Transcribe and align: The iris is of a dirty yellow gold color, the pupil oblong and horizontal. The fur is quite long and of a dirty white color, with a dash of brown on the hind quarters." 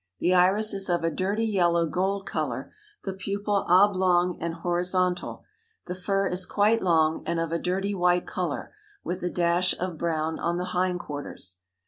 The 0.17 0.33
iris 0.33 0.73
is 0.73 0.89
of 0.89 1.03
a 1.03 1.11
dirty 1.11 1.45
yellow 1.45 1.85
gold 1.85 2.25
color, 2.25 2.73
the 3.03 3.13
pupil 3.13 3.65
oblong 3.69 4.35
and 4.41 4.55
horizontal. 4.55 5.43
The 5.85 5.93
fur 5.93 6.25
is 6.27 6.47
quite 6.47 6.81
long 6.81 7.21
and 7.27 7.39
of 7.39 7.51
a 7.51 7.59
dirty 7.59 7.93
white 7.93 8.25
color, 8.25 8.73
with 9.03 9.21
a 9.21 9.29
dash 9.29 9.77
of 9.77 9.99
brown 9.99 10.39
on 10.39 10.57
the 10.57 10.65
hind 10.73 11.01
quarters." 11.01 11.59